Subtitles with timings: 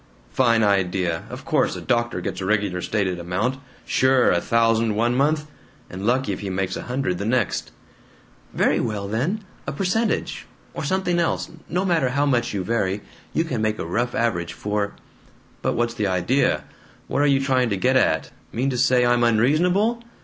[0.31, 1.25] "Fine idea!
[1.29, 3.59] Of course a doctor gets a regular stated amount!
[3.85, 4.31] Sure!
[4.31, 5.45] A thousand one month
[5.91, 7.69] and lucky if he makes a hundred the next."
[8.51, 10.47] "Very well then, a percentage.
[10.73, 11.51] Or something else.
[11.69, 13.01] No matter how much you vary,
[13.31, 14.95] you can make a rough average for"
[15.61, 16.63] "But what's the idea?
[17.07, 18.31] What are you trying to get at?
[18.51, 20.01] Mean to say I'm unreasonable?